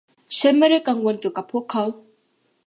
[0.39, 1.83] ฉันไม่ได้กังวลเกี่ยวกับพวกเขา